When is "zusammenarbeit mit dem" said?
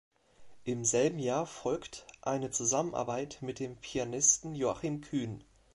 2.49-3.75